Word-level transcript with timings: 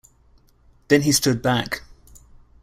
Then 0.87 1.03
he 1.03 1.11
stood 1.11 1.43
back. 1.43 1.81